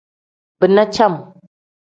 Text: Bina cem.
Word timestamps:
Bina 0.59 0.83
cem. 0.95 1.13